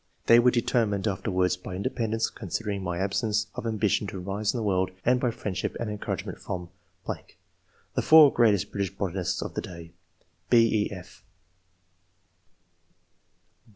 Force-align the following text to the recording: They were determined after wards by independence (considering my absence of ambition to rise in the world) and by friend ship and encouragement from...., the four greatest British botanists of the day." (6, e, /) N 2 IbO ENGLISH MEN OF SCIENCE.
They 0.25 0.39
were 0.39 0.49
determined 0.49 1.07
after 1.07 1.29
wards 1.29 1.57
by 1.57 1.75
independence 1.75 2.31
(considering 2.31 2.81
my 2.81 2.97
absence 2.97 3.45
of 3.53 3.67
ambition 3.67 4.07
to 4.07 4.17
rise 4.17 4.51
in 4.51 4.57
the 4.57 4.63
world) 4.63 4.89
and 5.05 5.19
by 5.19 5.29
friend 5.29 5.55
ship 5.55 5.77
and 5.79 5.91
encouragement 5.91 6.39
from...., 6.39 6.69
the 7.05 8.01
four 8.01 8.33
greatest 8.33 8.71
British 8.71 8.89
botanists 8.97 9.43
of 9.43 9.53
the 9.53 9.61
day." 9.61 9.69
(6, 9.69 9.73
e, 9.83 9.83
/) 9.83 9.83
N 9.83 9.89
2 9.91 9.93
IbO 9.93 10.57
ENGLISH 10.57 10.89
MEN 10.89 10.97
OF 11.01 11.05
SCIENCE. 11.05 11.23